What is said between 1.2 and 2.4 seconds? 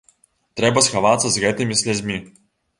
з гэтымі слязьмі.